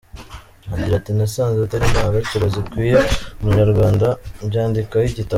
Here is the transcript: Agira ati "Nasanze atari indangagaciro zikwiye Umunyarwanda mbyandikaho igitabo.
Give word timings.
Agira 0.73 0.93
ati 0.97 1.11
"Nasanze 1.17 1.57
atari 1.61 1.83
indangagaciro 1.87 2.45
zikwiye 2.53 2.95
Umunyarwanda 3.41 4.07
mbyandikaho 4.45 5.03
igitabo. 5.05 5.29